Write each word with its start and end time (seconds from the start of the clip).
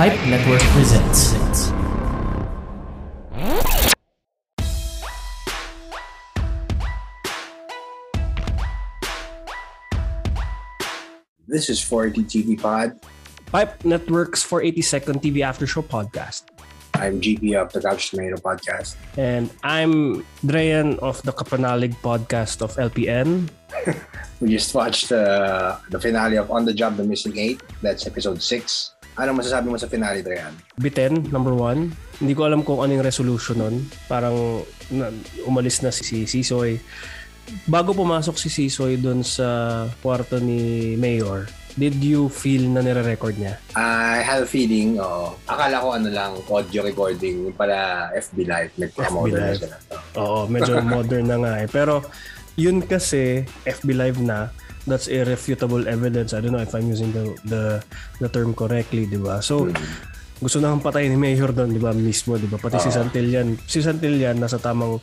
Pipe 0.00 0.16
Network 0.32 0.64
presents. 0.72 1.36
This 11.44 11.68
is 11.68 11.84
40 11.84 12.24
TV 12.24 12.56
Pod. 12.56 12.96
Pipe 13.52 13.84
Network's 13.84 14.40
482nd 14.40 15.20
TV 15.20 15.44
After 15.44 15.68
Show 15.68 15.84
podcast. 15.84 16.48
I'm 16.96 17.20
GP 17.20 17.60
of 17.60 17.68
the 17.76 17.84
Couch 17.84 18.08
Tomato 18.08 18.40
Podcast. 18.40 18.96
And 19.20 19.52
I'm 19.62 20.24
Dreyan 20.40 20.96
of 21.04 21.20
the 21.28 21.32
Kapanalig 21.36 21.92
podcast 22.00 22.64
of 22.64 22.72
LPN. 22.80 23.52
We 24.40 24.48
just 24.48 24.72
watched 24.72 25.12
uh, 25.12 25.76
the 25.90 26.00
finale 26.00 26.40
of 26.40 26.50
On 26.50 26.64
the 26.64 26.72
Job, 26.72 26.96
The 26.96 27.04
Missing 27.04 27.36
Eight. 27.36 27.60
That's 27.82 28.06
episode 28.06 28.40
6. 28.40 28.96
Ano 29.20 29.36
masasabi 29.36 29.68
mo 29.68 29.76
sa 29.76 29.84
finale, 29.84 30.24
Dreyan? 30.24 30.56
Biten, 30.80 31.28
number 31.28 31.52
one. 31.52 31.92
Hindi 32.16 32.32
ko 32.32 32.48
alam 32.48 32.64
kung 32.64 32.80
ano 32.80 32.96
yung 32.96 33.04
resolution 33.04 33.60
nun. 33.60 33.76
Parang 34.08 34.64
na, 34.88 35.12
umalis 35.44 35.84
na 35.84 35.92
si, 35.92 36.24
si 36.24 36.40
Sisoy. 36.40 36.80
Bago 37.68 37.92
pumasok 37.92 38.40
si 38.40 38.48
Sisoy 38.48 38.96
doon 38.96 39.20
sa 39.20 39.84
kwarto 40.00 40.40
ni 40.40 40.96
Mayor, 40.96 41.52
did 41.76 42.00
you 42.00 42.32
feel 42.32 42.64
na 42.64 42.80
nire-record 42.80 43.36
niya? 43.36 43.60
I 43.76 44.24
had 44.24 44.40
a 44.40 44.48
feeling, 44.48 44.96
oo. 44.96 45.36
Akala 45.44 45.84
ko 45.84 46.00
ano 46.00 46.08
lang, 46.08 46.32
audio 46.48 46.80
recording, 46.80 47.52
pala 47.52 48.08
FB 48.16 48.36
Live. 48.48 48.72
Nag-promote 48.80 49.36
na 49.36 49.52
sila. 49.52 49.76
Oo, 50.16 50.48
medyo 50.48 50.80
modern 50.96 51.26
na 51.28 51.36
nga 51.44 51.52
eh. 51.60 51.68
Pero 51.68 52.08
yun 52.56 52.80
kasi 52.80 53.44
FB 53.68 53.88
Live 53.92 54.18
na 54.24 54.48
that's 54.90 55.06
irrefutable 55.06 55.86
evidence. 55.86 56.34
I 56.34 56.42
don't 56.42 56.52
know 56.52 56.60
if 56.60 56.74
I'm 56.74 56.90
using 56.90 57.14
the 57.14 57.30
the, 57.46 57.62
the 58.18 58.28
term 58.28 58.52
correctly, 58.52 59.06
'di 59.06 59.22
ba? 59.22 59.38
So 59.38 59.70
gusto 60.40 60.56
nang 60.56 60.80
patayin 60.80 61.12
ni 61.12 61.20
Mayor 61.20 61.52
doon, 61.52 61.76
'di 61.76 61.80
ba, 61.84 61.92
mismo, 61.92 62.40
'di 62.40 62.48
ba? 62.48 62.56
Pati 62.56 62.80
si 62.80 62.88
Oo. 62.88 62.96
Santillan, 62.96 63.60
si 63.68 63.84
Santillan 63.84 64.40
nasa 64.40 64.56
tamang 64.56 64.96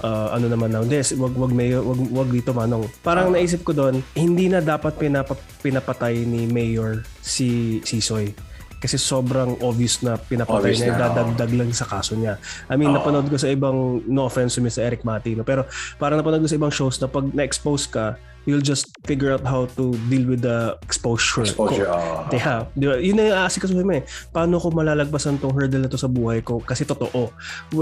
uh, 0.00 0.28
ano 0.30 0.46
naman 0.46 0.70
na, 0.70 0.86
hindi, 0.86 1.02
wag 1.18 1.34
wag 1.34 1.52
Mayor, 1.52 1.82
wag, 1.82 2.00
wag 2.14 2.28
dito 2.30 2.54
manong. 2.54 2.86
Parang 3.02 3.34
naisip 3.34 3.66
ko 3.66 3.74
doon, 3.74 3.98
hindi 4.14 4.46
na 4.46 4.62
dapat 4.62 4.94
pinapa, 4.94 5.34
pinapatay 5.58 6.22
ni 6.22 6.46
Mayor 6.46 7.02
si 7.18 7.80
Sisoy. 7.82 8.30
Kasi 8.76 9.00
sobrang 9.00 9.56
obvious 9.64 10.04
na 10.04 10.20
pinapatay 10.20 10.70
Obvious 10.70 10.84
niya, 10.84 10.94
na, 10.94 11.10
dadagdag 11.10 11.52
lang 11.56 11.70
sa 11.72 11.88
kaso 11.88 12.12
niya. 12.14 12.38
I 12.70 12.78
mean, 12.78 12.92
Oo. 12.92 13.00
napanood 13.00 13.26
ko 13.26 13.40
sa 13.40 13.50
ibang, 13.50 14.04
no 14.06 14.28
offense 14.30 14.54
to 14.54 14.62
Mr. 14.62 14.86
Eric 14.86 15.02
Matino, 15.02 15.42
pero 15.42 15.66
parang 15.98 16.20
napanood 16.20 16.44
ko 16.44 16.50
sa 16.52 16.58
ibang 16.60 16.70
shows 16.70 17.00
na 17.02 17.08
pag 17.10 17.26
na-expose 17.32 17.90
ka, 17.90 18.20
you'll 18.46 18.64
just 18.64 18.94
figure 19.04 19.34
out 19.34 19.42
how 19.42 19.66
to 19.74 19.92
deal 20.06 20.24
with 20.24 20.46
the 20.46 20.78
exposure. 20.86 21.42
Exposure, 21.42 21.90
oo. 21.90 22.30
Yeah, 22.30 22.70
di 22.78 22.86
ba? 22.86 22.96
Yun 22.96 23.18
na 23.18 23.22
yung 23.28 23.38
aasikasuhin 23.42 23.84
mo 23.84 23.94
eh. 23.98 24.06
Paano 24.30 24.62
ko 24.62 24.70
malalagpasan 24.70 25.42
tong 25.42 25.52
hurdle 25.52 25.82
na 25.82 25.90
to 25.90 25.98
sa 25.98 26.06
buhay 26.06 26.40
ko? 26.46 26.62
Kasi 26.62 26.86
totoo. 26.86 27.34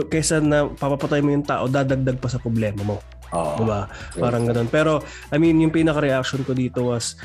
Kaysa 0.09 0.41
na 0.41 0.67
papapatay 0.67 1.21
mo 1.21 1.31
yung 1.37 1.45
tao, 1.45 1.69
dadagdag 1.69 2.17
pa 2.17 2.33
sa 2.33 2.41
problema 2.41 2.81
mo. 2.81 2.97
Oo. 3.37 3.61
Diba? 3.61 3.93
Parang 4.17 4.49
ganun. 4.49 4.69
Pero, 4.73 5.05
I 5.29 5.37
mean, 5.37 5.61
yung 5.61 5.71
pinaka-reaction 5.71 6.49
ko 6.49 6.57
dito 6.57 6.89
was, 6.89 7.21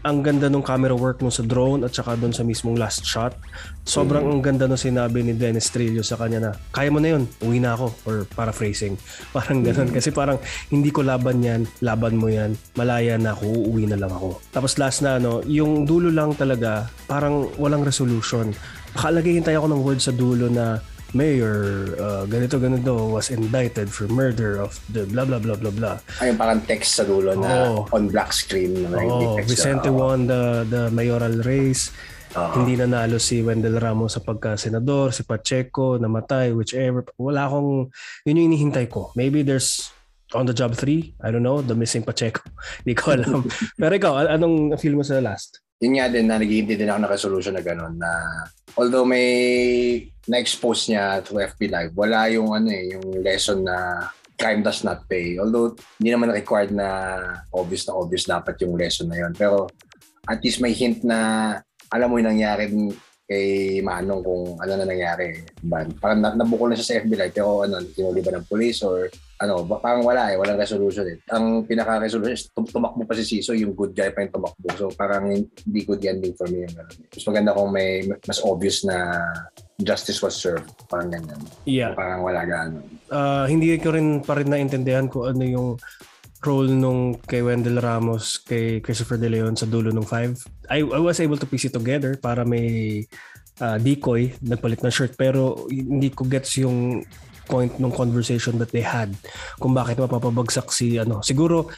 ang 0.00 0.24
ganda 0.24 0.48
nung 0.48 0.64
camera 0.64 0.96
work 0.96 1.20
mo 1.20 1.28
sa 1.28 1.44
drone 1.44 1.84
at 1.84 1.92
saka 1.92 2.16
doon 2.16 2.32
sa 2.32 2.40
mismong 2.40 2.80
last 2.80 3.04
shot. 3.04 3.36
Sobrang 3.84 4.24
ang 4.24 4.40
ganda 4.40 4.64
nung 4.64 4.80
sinabi 4.80 5.20
ni 5.20 5.36
Dennis 5.36 5.68
Trillo 5.68 6.00
sa 6.00 6.16
kanya 6.16 6.40
na, 6.40 6.50
kaya 6.72 6.88
mo 6.88 7.04
na 7.04 7.12
yun, 7.12 7.28
uwi 7.44 7.60
na 7.60 7.76
ako. 7.76 7.92
Or 8.08 8.16
paraphrasing. 8.32 8.96
Parang 9.36 9.60
ganun. 9.60 9.92
Kasi 9.92 10.08
parang, 10.08 10.40
hindi 10.72 10.88
ko 10.88 11.04
laban 11.04 11.44
yan, 11.44 11.68
laban 11.84 12.16
mo 12.16 12.32
yan, 12.32 12.56
malaya 12.80 13.20
na 13.20 13.36
ako, 13.36 13.44
uuwi 13.44 13.84
na 13.84 14.00
lang 14.00 14.08
ako. 14.08 14.40
Tapos 14.56 14.80
last 14.80 15.04
na, 15.04 15.20
ano, 15.20 15.44
yung 15.44 15.84
dulo 15.84 16.08
lang 16.08 16.32
talaga, 16.32 16.88
parang 17.04 17.52
walang 17.60 17.84
resolution. 17.84 18.56
Akalagay 18.96 19.36
hintay 19.36 19.58
ako 19.58 19.68
ng 19.68 19.82
word 19.84 20.00
sa 20.00 20.16
dulo 20.16 20.48
na, 20.48 20.80
Mayor, 21.14 21.56
uh, 21.96 22.24
ganito 22.26 22.58
ganito 22.58 23.08
was 23.08 23.30
indicted 23.30 23.86
for 23.86 24.04
murder 24.06 24.58
of 24.58 24.74
the 24.90 25.06
blah 25.06 25.22
blah 25.22 25.38
blah 25.38 25.54
blah 25.54 25.70
blah. 25.70 25.96
Ay, 26.18 26.28
yung 26.28 26.36
parang 26.36 26.58
text 26.60 26.98
sa 26.98 27.06
dulo 27.06 27.32
na 27.32 27.70
Oo. 27.70 27.86
on 27.90 28.10
black 28.10 28.34
screen. 28.34 28.90
Na 28.90 28.98
Oh, 29.00 29.38
text 29.38 29.48
Vicente 29.48 29.86
na, 29.86 29.94
oo. 29.94 29.98
won 30.02 30.26
the 30.26 30.42
the 30.66 30.82
mayoral 30.90 31.38
race. 31.40 31.94
Oo. 32.34 32.50
Hindi 32.58 32.74
nanalo 32.76 33.16
si 33.16 33.40
Wendell 33.40 33.78
Ramos 33.78 34.18
sa 34.18 34.20
pagka-senador, 34.20 35.14
si 35.14 35.22
Pacheco 35.22 35.94
namatay, 35.96 36.50
whichever. 36.50 37.06
Wala 37.14 37.46
akong 37.46 37.94
yun 38.26 38.34
yung 38.36 38.46
inihintay 38.50 38.90
ko. 38.90 39.14
Maybe 39.14 39.40
there's 39.40 39.94
on 40.34 40.42
the 40.42 40.52
job 40.52 40.74
3, 40.74 41.14
I 41.22 41.30
don't 41.30 41.46
know, 41.46 41.62
the 41.62 41.78
missing 41.78 42.02
Pacheco. 42.02 42.42
Hindi 42.82 42.98
ko 42.98 43.14
alam. 43.14 43.46
Pero 43.78 43.92
ikaw, 43.94 44.12
an- 44.18 44.34
anong 44.34 44.74
feel 44.76 44.98
mo 44.98 45.06
sa 45.06 45.22
last? 45.22 45.62
yun 45.78 46.00
nga 46.00 46.08
din 46.08 46.24
na 46.24 46.40
naghihintay 46.40 46.74
din 46.74 46.88
ako 46.88 46.98
ng 47.02 47.12
resolution 47.12 47.52
na 47.52 47.60
gano'n 47.60 47.94
na 47.98 48.08
although 48.74 49.06
may 49.06 49.28
na-expose 50.26 50.90
niya 50.90 51.20
to 51.22 51.38
FB 51.38 51.70
Live, 51.70 51.92
wala 51.94 52.26
yung 52.32 52.54
ano 52.54 52.68
eh, 52.72 52.96
yung 52.96 53.22
lesson 53.22 53.66
na 53.66 54.08
crime 54.34 54.62
does 54.64 54.82
not 54.82 55.06
pay. 55.06 55.38
Although 55.38 55.78
hindi 56.00 56.10
naman 56.10 56.34
required 56.34 56.74
na 56.74 56.88
obvious 57.54 57.86
na 57.86 57.94
obvious 57.94 58.26
dapat 58.26 58.58
yung 58.64 58.74
lesson 58.74 59.06
na 59.10 59.20
yun. 59.20 59.32
Pero 59.36 59.70
at 60.26 60.42
least 60.42 60.58
may 60.58 60.74
hint 60.74 61.04
na 61.06 61.60
alam 61.92 62.10
mo 62.10 62.18
yung 62.18 62.34
nangyari 62.34 62.66
kay 63.24 63.80
Manong 63.80 64.20
kung 64.20 64.60
ano 64.60 64.72
na 64.76 64.84
nangyari. 64.84 65.40
Diba? 65.56 65.88
Parang 65.96 66.20
na, 66.20 66.36
nabukol 66.36 66.68
na 66.68 66.76
siya 66.76 66.86
sa 66.86 66.96
FB 67.00 67.12
Live 67.16 67.34
pero 67.34 67.64
ano, 67.64 67.80
tinuli 67.80 68.20
ba 68.20 68.36
ng 68.36 68.44
police 68.44 68.84
or 68.84 69.08
ano, 69.40 69.64
parang 69.80 70.04
wala 70.04 70.32
eh, 70.32 70.36
walang 70.36 70.60
resolution 70.60 71.08
eh. 71.08 71.16
Ang 71.32 71.64
pinaka-resolution 71.64 72.36
is 72.36 72.48
tum- 72.52 72.68
tumakbo 72.68 73.08
pa 73.08 73.16
si 73.16 73.24
Siso, 73.24 73.56
yung 73.56 73.72
good 73.72 73.96
guy 73.96 74.12
pa 74.12 74.22
yung 74.22 74.32
tumakbo. 74.32 74.68
So 74.76 74.92
parang 74.92 75.32
hindi 75.32 75.80
good 75.88 76.04
ending 76.04 76.36
for 76.36 76.46
me 76.52 76.68
yung. 76.68 76.76
Mas 76.84 77.24
maganda 77.24 77.56
kung 77.56 77.72
may 77.72 78.04
mas 78.06 78.40
obvious 78.44 78.84
na 78.84 79.24
justice 79.80 80.20
was 80.20 80.36
served. 80.36 80.70
Parang 80.86 81.08
ganyan. 81.08 81.40
Yeah. 81.64 81.96
Parang 81.96 82.22
wala 82.22 82.44
gano'n. 82.44 82.84
Ah, 83.08 83.48
hindi 83.48 83.72
ko 83.80 83.96
rin 83.96 84.20
pa 84.20 84.36
rin 84.36 84.52
naintindihan 84.52 85.08
kung 85.08 85.32
ano 85.32 85.42
yung 85.42 85.68
role 86.44 86.68
nung 86.70 87.16
kay 87.24 87.40
Wendell 87.40 87.80
Ramos, 87.80 88.38
kay 88.44 88.84
Christopher 88.84 89.16
De 89.16 89.32
Leon 89.32 89.56
sa 89.56 89.64
dulo 89.64 89.88
ng 89.90 90.04
5. 90.04 90.68
I, 90.70 90.84
I 90.84 91.00
was 91.00 91.18
able 91.18 91.40
to 91.40 91.48
piece 91.48 91.66
it 91.66 91.74
together 91.74 92.20
para 92.20 92.44
may 92.44 93.02
ah, 93.64 93.80
decoy, 93.80 94.36
nagpalit 94.44 94.84
ng 94.84 94.92
shirt. 94.92 95.16
Pero 95.16 95.64
hindi 95.72 96.12
ko 96.12 96.28
gets 96.28 96.60
yung 96.60 97.02
point 97.48 97.72
ng 97.76 97.92
conversation 97.92 98.56
that 98.56 98.72
they 98.72 98.84
had 98.84 99.12
kung 99.60 99.76
bakit 99.76 100.00
mapapabagsak 100.00 100.72
si 100.72 100.96
ano. 100.96 101.20
Siguro 101.20 101.68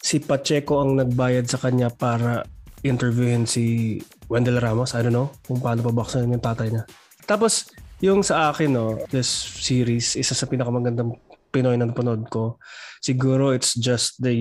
si 0.00 0.20
Pacheco 0.20 0.80
ang 0.80 0.96
nagbayad 0.96 1.44
sa 1.44 1.60
kanya 1.60 1.92
para 1.92 2.44
interviewin 2.80 3.44
si 3.44 3.96
Wendell 4.32 4.60
Ramos. 4.60 4.96
I 4.96 5.04
don't 5.04 5.12
know 5.12 5.28
kung 5.44 5.60
paano 5.60 5.84
pabaksan 5.84 6.32
yung 6.32 6.40
tatay 6.40 6.72
niya. 6.72 6.84
Tapos, 7.28 7.68
yung 8.00 8.24
sa 8.24 8.48
akin, 8.48 8.72
no, 8.72 8.96
this 9.12 9.28
series, 9.60 10.16
isa 10.16 10.32
sa 10.32 10.48
pinakamagandang 10.48 11.12
Pinoy 11.50 11.74
na 11.74 11.90
napanood 11.90 12.30
ko. 12.30 12.62
Siguro 13.02 13.50
it's 13.50 13.74
just 13.74 14.22
the 14.22 14.34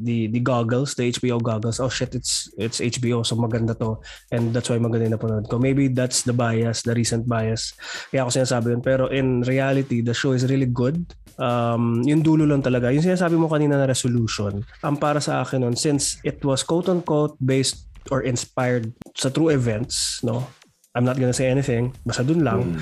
the 0.00 0.32
the 0.32 0.40
goggles, 0.40 0.96
the 0.96 1.12
HBO 1.12 1.36
goggles. 1.38 1.78
Oh 1.78 1.92
shit, 1.92 2.16
it's 2.16 2.48
it's 2.56 2.80
HBO 2.80 3.24
so 3.24 3.36
maganda 3.36 3.76
to 3.76 4.00
and 4.32 4.56
that's 4.56 4.72
why 4.72 4.80
maganda 4.80 5.06
yung 5.06 5.16
napanood 5.20 5.46
ko. 5.52 5.60
Maybe 5.60 5.92
that's 5.92 6.24
the 6.24 6.32
bias, 6.32 6.82
the 6.82 6.96
recent 6.96 7.28
bias. 7.28 7.76
Kaya 8.08 8.24
ako 8.24 8.30
sinasabi 8.32 8.66
yun. 8.72 8.82
Pero 8.82 9.12
in 9.12 9.44
reality, 9.44 10.00
the 10.00 10.16
show 10.16 10.32
is 10.32 10.48
really 10.48 10.68
good. 10.68 11.04
Um, 11.36 12.00
yung 12.08 12.24
dulo 12.24 12.48
lang 12.48 12.64
talaga. 12.64 12.88
Yung 12.88 13.04
sinasabi 13.04 13.36
mo 13.36 13.52
kanina 13.52 13.76
na 13.76 13.84
resolution, 13.84 14.64
ang 14.80 14.96
para 14.96 15.20
sa 15.20 15.44
akin 15.44 15.68
nun, 15.68 15.76
since 15.76 16.16
it 16.24 16.40
was 16.40 16.64
quote-unquote 16.64 17.36
based 17.44 17.84
or 18.08 18.24
inspired 18.24 18.88
sa 19.12 19.28
true 19.28 19.52
events, 19.52 20.24
no? 20.24 20.48
I'm 20.96 21.04
not 21.04 21.20
gonna 21.20 21.36
say 21.36 21.52
anything. 21.52 21.92
Basta 22.08 22.24
dun 22.24 22.40
lang 22.40 22.80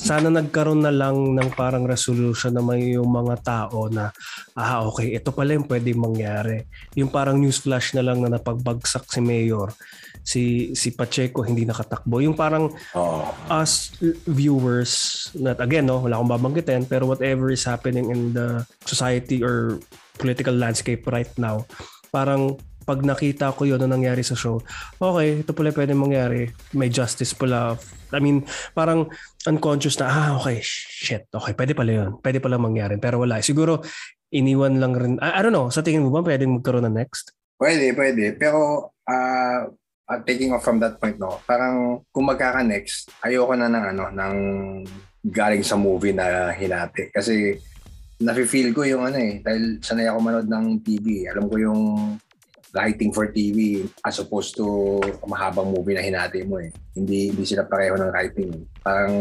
sana 0.00 0.32
nagkaroon 0.32 0.80
na 0.80 0.92
lang 0.92 1.36
ng 1.36 1.50
parang 1.52 1.84
resolution 1.84 2.56
na 2.56 2.64
may 2.64 2.96
yung 2.96 3.08
mga 3.08 3.36
tao 3.44 3.88
na 3.92 4.08
ah 4.56 4.88
okay 4.88 5.12
ito 5.12 5.28
pala 5.28 5.52
yung 5.52 5.68
pwede 5.68 5.92
mangyari 5.92 6.64
yung 6.96 7.12
parang 7.12 7.36
news 7.36 7.60
flash 7.60 7.92
na 7.92 8.00
lang 8.00 8.24
na 8.24 8.32
napagbagsak 8.32 9.04
si 9.08 9.20
Mayor 9.20 9.68
si 10.24 10.72
si 10.72 10.92
Pacheco 10.92 11.44
hindi 11.44 11.68
nakatakbo 11.68 12.20
yung 12.20 12.36
parang 12.36 12.72
Oo. 12.96 13.28
us 13.48 13.92
viewers 14.24 15.28
not 15.36 15.60
again 15.60 15.84
no 15.84 16.00
wala 16.00 16.16
akong 16.16 16.32
babanggitin 16.32 16.84
pero 16.88 17.04
whatever 17.04 17.52
is 17.52 17.64
happening 17.64 18.08
in 18.08 18.32
the 18.32 18.64
society 18.88 19.44
or 19.44 19.76
political 20.16 20.52
landscape 20.52 21.04
right 21.08 21.32
now 21.36 21.64
parang 22.08 22.56
pag 22.88 23.04
nakita 23.04 23.52
ko 23.52 23.68
yun 23.68 23.84
na 23.84 23.92
nangyari 23.92 24.24
sa 24.24 24.32
show 24.32 24.64
okay 24.96 25.44
ito 25.44 25.52
pala 25.52 25.68
pwede 25.76 25.92
mangyari 25.92 26.48
may 26.72 26.88
justice 26.88 27.36
pala 27.36 27.76
I 28.08 28.24
mean 28.24 28.48
parang 28.72 29.12
unconscious 29.44 30.00
na 30.00 30.08
ah 30.08 30.28
okay 30.40 30.64
shit 30.64 31.28
okay 31.28 31.52
pwede 31.52 31.76
pala 31.76 31.92
yun 31.92 32.10
pwede 32.24 32.40
pala 32.40 32.56
mangyari 32.56 32.96
pero 32.96 33.20
wala 33.20 33.44
siguro 33.44 33.84
iniwan 34.32 34.80
lang 34.80 34.96
rin 34.96 35.14
I, 35.20 35.38
I 35.38 35.40
don't 35.44 35.52
know 35.52 35.68
sa 35.68 35.84
tingin 35.84 36.00
mo 36.00 36.08
ba 36.08 36.24
pwedeng 36.24 36.56
magkaroon 36.56 36.88
na 36.88 36.92
next 37.04 37.36
Pwede, 37.58 37.90
pwede. 37.98 38.38
Pero 38.38 38.94
uh, 39.02 39.60
uh, 40.06 40.20
taking 40.22 40.54
off 40.54 40.62
from 40.62 40.78
that 40.78 41.02
point, 41.02 41.18
no, 41.18 41.42
parang 41.42 42.06
kung 42.14 42.30
magkaka-next, 42.30 43.10
ayoko 43.26 43.58
na 43.58 43.66
ng 43.66 43.84
ano, 43.98 44.04
ng 44.14 44.36
galing 45.26 45.66
sa 45.66 45.74
movie 45.74 46.14
na 46.14 46.54
hinati. 46.54 47.10
Kasi 47.10 47.58
nafe-feel 48.22 48.70
ko 48.70 48.86
yung 48.86 49.10
ano 49.10 49.18
eh, 49.18 49.42
dahil 49.42 49.82
sanay 49.82 50.06
ako 50.06 50.18
manood 50.22 50.46
ng 50.46 50.66
TV. 50.86 51.26
Alam 51.26 51.50
ko 51.50 51.56
yung 51.58 51.82
writing 52.74 53.10
for 53.12 53.28
TV 53.30 53.88
as 54.04 54.20
opposed 54.20 54.56
to 54.56 55.00
mahabang 55.24 55.72
movie 55.72 55.96
na 55.96 56.04
hinati 56.04 56.44
mo 56.44 56.60
eh. 56.60 56.68
Hindi 56.92 57.32
hindi 57.32 57.44
sila 57.46 57.64
pareho 57.64 57.96
ng 57.96 58.12
writing. 58.12 58.50
Eh. 58.52 58.62
Parang 58.84 59.14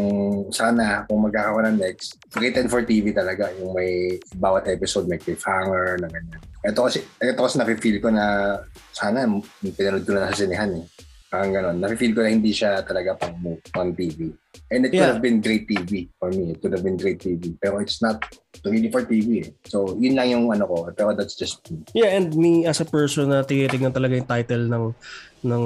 sana 0.51 1.07
kung 1.07 1.23
magkakaroon 1.23 1.75
ng 1.75 1.79
next, 1.79 2.19
written 2.35 2.67
for 2.67 2.83
TV 2.83 3.15
talaga. 3.15 3.51
Yung 3.59 3.71
may 3.71 4.19
bawat 4.35 4.67
episode 4.67 5.07
may 5.07 5.19
cliffhanger 5.19 5.99
na 6.01 6.07
ganyan. 6.11 6.41
Ito 6.67 6.89
kasi, 6.89 6.99
ito 7.23 7.39
kasi 7.39 7.55
nafe-feel 7.55 8.03
ko 8.03 8.09
na 8.11 8.57
sana 8.91 9.23
pinanood 9.61 10.03
ko 10.03 10.11
na 10.17 10.27
sa 10.31 10.43
sinehan 10.43 10.83
eh. 10.83 10.85
Parang 11.27 11.51
ganon. 11.51 11.75
Nafe-feel 11.83 12.15
ko 12.15 12.23
na 12.23 12.31
hindi 12.31 12.55
siya 12.55 12.79
talaga 12.87 13.19
pang, 13.19 13.35
pang 13.75 13.91
TV. 13.91 14.31
And 14.71 14.87
it 14.87 14.95
yeah. 14.95 15.11
could 15.11 15.19
have 15.19 15.23
been 15.23 15.43
great 15.43 15.67
TV 15.67 16.07
for 16.15 16.31
me. 16.31 16.55
It 16.55 16.63
could 16.63 16.71
have 16.71 16.87
been 16.87 16.95
great 16.95 17.19
TV. 17.19 17.51
Pero 17.59 17.83
it's 17.83 17.99
not 17.99 18.23
really 18.63 18.87
for 18.87 19.03
TV. 19.03 19.43
Eh. 19.43 19.51
So, 19.67 19.99
yun 19.99 20.15
lang 20.15 20.31
yung 20.31 20.47
ano 20.55 20.63
ko. 20.63 20.87
Pero 20.95 21.11
that's 21.11 21.35
just 21.35 21.67
me. 21.67 21.83
Yeah, 21.91 22.15
and 22.15 22.31
me 22.31 22.63
as 22.63 22.79
a 22.79 22.87
person 22.87 23.27
na 23.27 23.43
tinitingnan 23.43 23.91
talaga 23.91 24.15
yung 24.15 24.27
title 24.27 24.71
ng 24.71 24.85
ng 25.51 25.63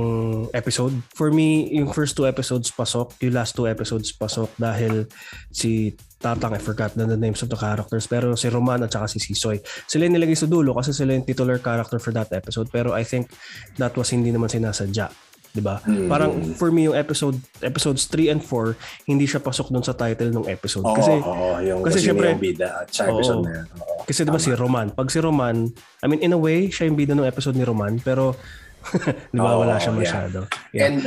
episode. 0.58 0.98
For 1.14 1.30
me, 1.30 1.70
yung 1.78 1.94
first 1.94 2.18
two 2.18 2.26
episodes 2.26 2.74
pasok. 2.74 3.14
Yung 3.22 3.38
last 3.38 3.54
two 3.54 3.70
episodes 3.70 4.10
pasok 4.18 4.50
dahil 4.58 5.06
si 5.54 5.94
Tatang, 6.22 6.54
I 6.54 6.62
forgot 6.62 6.94
na 6.94 7.10
the 7.10 7.18
names 7.18 7.42
of 7.42 7.50
the 7.50 7.58
characters. 7.58 8.06
Pero 8.10 8.34
si 8.34 8.50
Roman 8.50 8.82
at 8.86 8.94
saka 8.94 9.10
si 9.10 9.22
Sisoy. 9.22 9.62
Sila 9.90 10.10
yung 10.10 10.18
nilagay 10.18 10.38
sa 10.38 10.50
dulo 10.50 10.74
kasi 10.74 10.94
sila 10.94 11.14
yung 11.14 11.26
titular 11.26 11.62
character 11.62 11.98
for 12.02 12.14
that 12.14 12.30
episode. 12.34 12.70
Pero 12.70 12.94
I 12.94 13.06
think 13.06 13.30
that 13.78 13.94
was 13.94 14.10
hindi 14.10 14.34
naman 14.34 14.50
sinasadya 14.50 15.31
'di 15.52 15.62
ba? 15.64 15.84
Mm. 15.84 16.08
Parang 16.08 16.32
for 16.56 16.72
me 16.72 16.88
yung 16.88 16.98
episode 16.98 17.38
episodes 17.60 18.08
3 18.08 18.32
and 18.34 18.42
4 18.44 19.08
hindi 19.08 19.28
siya 19.28 19.44
pasok 19.44 19.72
doon 19.72 19.84
sa 19.84 19.96
title 19.96 20.32
ng 20.32 20.48
episode 20.48 20.88
oh, 20.88 20.96
kasi 20.96 21.14
oh, 21.22 21.60
yung 21.60 21.84
kasi, 21.84 22.02
kasi 22.02 22.08
syempre 22.12 22.32
yung 22.32 22.42
bida 22.42 22.84
at 22.84 22.88
sa 22.92 23.12
episode 23.12 23.44
oh, 23.44 23.46
na 23.46 23.52
yun. 23.62 23.66
Oh, 23.80 24.04
kasi 24.08 24.20
'di 24.24 24.32
ba 24.32 24.42
si 24.42 24.52
Roman, 24.56 24.88
pag 24.92 25.08
si 25.12 25.20
Roman, 25.20 25.68
I 26.02 26.06
mean 26.08 26.24
in 26.24 26.34
a 26.34 26.40
way 26.40 26.72
siya 26.72 26.88
yung 26.88 26.98
bida 26.98 27.14
ng 27.14 27.28
episode 27.28 27.56
ni 27.60 27.68
Roman 27.68 28.00
pero 28.00 28.36
'di 29.32 29.40
ba 29.40 29.52
oh, 29.56 29.62
wala 29.62 29.78
siya 29.78 29.94
masyado. 29.94 30.48
Yeah. 30.74 30.90
And 30.90 31.04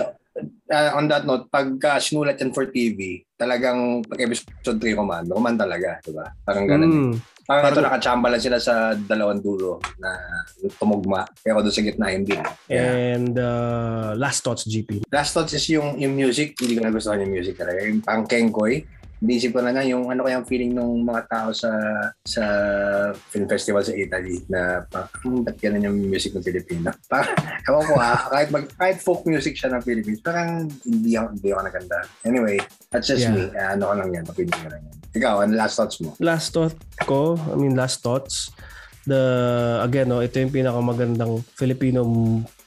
uh, 0.71 0.91
on 0.95 1.07
that 1.11 1.27
note, 1.27 1.51
pag 1.51 1.75
uh, 1.79 1.99
sinulat 1.99 2.39
yan 2.39 2.55
for 2.55 2.67
TV, 2.71 3.23
talagang 3.39 4.03
pag 4.07 4.21
episode 4.23 4.79
3 4.79 4.99
Roman, 4.99 5.25
Roman 5.27 5.57
talaga, 5.59 5.99
'di 6.03 6.13
ba? 6.15 6.27
Parang 6.43 6.67
ganun. 6.67 6.91
Mm. 6.91 7.15
Eh. 7.15 7.34
Parang 7.45 7.71
ito 7.71 7.85
nakachamba 7.85 8.33
lang 8.33 8.43
sila 8.43 8.57
sa 8.57 8.97
dalawang 8.97 9.45
dulo 9.45 9.77
na 10.01 10.17
tumugma. 10.81 11.29
Pero 11.45 11.61
doon 11.61 11.75
sa 11.75 11.85
gitna 11.85 12.09
hindi. 12.09 12.37
Yeah. 12.73 13.17
And 13.17 13.37
uh, 13.37 14.17
last 14.17 14.41
thoughts, 14.41 14.65
GP. 14.65 15.05
Last 15.13 15.37
thoughts 15.37 15.53
is 15.53 15.69
yung, 15.69 16.01
yung 16.01 16.17
music. 16.17 16.57
Hindi 16.57 16.81
ko 16.81 16.89
nagustuhan 16.89 17.21
yung 17.21 17.37
music 17.37 17.61
talaga. 17.61 17.85
Yung 17.85 18.01
pang 18.01 18.25
Kengkoy 18.25 19.04
Inisip 19.25 19.57
ko 19.57 19.65
na 19.65 19.73
nga 19.73 19.81
yung 19.81 20.13
ano 20.13 20.21
kaya 20.21 20.45
feeling 20.45 20.77
ng 20.77 21.01
mga 21.01 21.23
tao 21.33 21.49
sa 21.57 21.73
sa 22.21 22.45
film 23.33 23.49
festival 23.49 23.81
sa 23.81 23.97
Italy 23.97 24.45
na 24.53 24.85
parang 24.85 25.41
ba't 25.41 25.57
ganun 25.57 25.89
yung 25.89 25.97
music 26.13 26.37
ng 26.37 26.45
Pilipino. 26.45 26.93
Parang, 27.11 27.33
ewan 27.65 27.85
ko 27.89 27.95
ah, 27.97 28.21
kahit, 28.29 28.49
mag, 28.53 28.65
kahit 28.77 29.01
folk 29.01 29.25
music 29.25 29.57
siya 29.57 29.73
ng 29.73 29.83
Philippines, 29.87 30.21
parang 30.21 30.69
hindi 30.85 31.17
ako, 31.17 31.27
hindi 31.41 31.49
ako 31.49 31.61
naganda. 31.65 31.99
Anyway, 32.27 32.57
that's 32.93 33.09
just 33.09 33.25
yeah. 33.25 33.33
me. 33.33 33.49
Uh, 33.55 33.69
ano 33.73 33.83
ko 33.89 33.95
lang 33.97 34.11
yan, 34.13 34.25
opinion 34.29 34.59
ko 34.61 34.69
lang 34.69 34.83
yan. 34.85 34.97
Ikaw, 35.15 35.35
ano 35.47 35.53
last 35.57 35.75
thoughts 35.79 35.97
mo? 36.05 36.11
Last 36.21 36.53
thought 36.53 36.77
ko, 37.09 37.41
I 37.49 37.57
mean 37.57 37.79
last 37.79 38.05
thoughts, 38.05 38.53
the 39.05 39.23
again 39.85 40.09
no 40.09 40.25
ito 40.25 40.41
yung 40.41 40.53
pinakamagandang 40.53 41.45
Filipino 41.57 42.05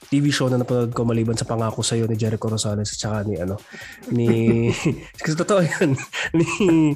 TV 0.07 0.31
show 0.31 0.47
na 0.47 0.59
napanood 0.59 0.95
ko 0.95 1.03
maliban 1.03 1.35
sa 1.35 1.47
pangako 1.47 1.83
sa 1.83 1.99
iyo 1.99 2.07
ni 2.07 2.15
Jericho 2.15 2.47
Rosales 2.47 2.95
at 2.95 2.99
saka 2.99 3.17
ni 3.27 3.35
ano 3.37 3.59
ni 4.11 4.27
kasi 5.21 5.35
totoo 5.35 5.61
yan 5.61 5.93
ni 6.37 6.47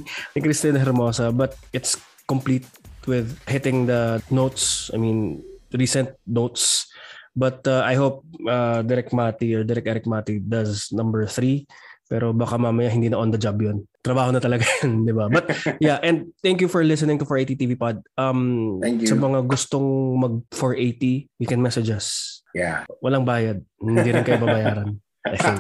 ni 0.04 0.40
Christina 0.40 0.80
Hermosa 0.80 1.30
but 1.30 1.56
it's 1.76 2.00
complete 2.26 2.66
with 3.06 3.36
hitting 3.46 3.86
the 3.86 4.24
notes 4.32 4.90
I 4.96 4.98
mean 4.98 5.44
recent 5.76 6.16
notes 6.24 6.88
but 7.36 7.64
uh, 7.68 7.84
I 7.84 8.00
hope 8.00 8.24
uh, 8.48 8.84
Derek 8.84 9.12
Mati 9.12 9.56
or 9.56 9.64
Derek 9.64 9.88
Eric 9.88 10.08
Mati 10.08 10.40
does 10.40 10.92
number 10.96 11.28
3 11.28 11.68
pero 12.12 12.36
baka 12.36 12.60
mamaya 12.60 12.92
hindi 12.92 13.08
na 13.08 13.24
on 13.24 13.32
the 13.32 13.40
job 13.40 13.56
yun. 13.64 13.88
Trabaho 14.04 14.36
na 14.36 14.44
talaga 14.44 14.68
yun, 14.84 15.08
di 15.08 15.16
ba? 15.16 15.32
But 15.32 15.48
yeah, 15.80 15.96
and 16.04 16.36
thank 16.44 16.60
you 16.60 16.68
for 16.68 16.84
listening 16.84 17.16
to 17.24 17.24
480 17.24 17.56
TV 17.56 17.72
Pod. 17.80 18.04
Um, 18.20 18.84
thank 18.84 19.00
you. 19.00 19.08
Sa 19.08 19.16
mga 19.16 19.48
gustong 19.48 20.20
mag 20.20 20.44
480, 20.52 21.32
you 21.40 21.48
can 21.48 21.64
message 21.64 21.88
us 21.88 22.41
Yeah. 22.54 22.84
Walang 23.00 23.24
bayad. 23.24 23.64
Hindi 23.80 24.10
rin 24.12 24.24
kayo 24.24 24.40
babayaran. 24.44 25.00
I 25.26 25.36
think. 25.38 25.60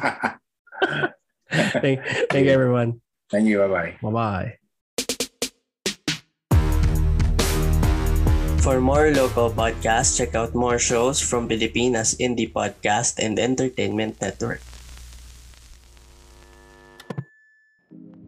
thank, 1.83 1.97
thank 2.31 2.45
you 2.47 2.53
everyone. 2.53 3.01
Thank 3.31 3.47
you. 3.47 3.59
Bye-bye. 3.63 4.03
Bye-bye. 4.03 4.61
For 8.61 8.77
more 8.77 9.09
local 9.09 9.49
podcasts, 9.49 10.13
check 10.19 10.35
out 10.35 10.53
more 10.53 10.77
shows 10.77 11.17
from 11.17 11.49
Filipinas 11.49 12.13
Indie 12.21 12.45
Podcast 12.45 13.17
and 13.17 13.39
Entertainment 13.39 14.21
Network. 14.21 14.61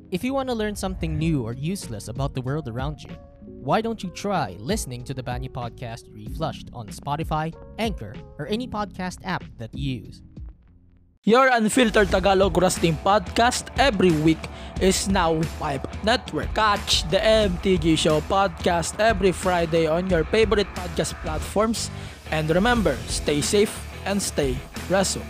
If 0.10 0.24
you 0.24 0.33
want 0.33 0.50
to 0.50 0.56
learn 0.56 0.75
something 0.75 1.18
new 1.18 1.42
or 1.45 1.54
useless 1.54 2.07
about 2.07 2.33
the 2.33 2.42
world 2.42 2.68
around 2.68 3.01
you, 3.01 3.13
why 3.63 3.80
don't 3.80 4.04
you 4.04 4.10
try 4.12 4.57
listening 4.60 5.04
to 5.07 5.13
the 5.13 5.24
Banyu 5.24 5.48
Podcast 5.48 6.12
Reflushed 6.12 6.68
on 6.74 6.88
Spotify, 6.92 7.56
Anchor, 7.80 8.13
or 8.38 8.45
any 8.48 8.68
podcast 8.68 9.19
app 9.24 9.44
that 9.57 9.74
you 9.74 10.04
use? 10.04 10.21
Your 11.24 11.48
Unfiltered 11.48 12.12
Tagalog 12.12 12.60
Wrestling 12.60 13.00
Podcast 13.00 13.71
every 13.80 14.12
week 14.12 14.44
is 14.81 15.07
now 15.07 15.39
Pipe 15.63 15.88
Network. 16.04 16.51
Catch 16.54 17.07
the 17.07 17.24
MTG 17.24 17.95
Show 17.98 18.19
podcast 18.27 19.00
every 19.00 19.31
Friday 19.31 19.88
on 19.88 20.10
your 20.10 20.25
favorite 20.25 20.68
podcast 20.75 21.15
platforms. 21.24 21.89
And 22.31 22.50
remember, 22.51 22.98
stay 23.07 23.39
safe 23.39 23.71
and 24.04 24.21
stay 24.21 24.57
wrestle. 24.89 25.24